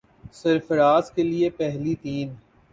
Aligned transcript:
سرفراز 0.33 1.11
کے 1.11 1.23
لیے 1.23 1.49
پہلی 1.49 1.95
تین 1.95 2.33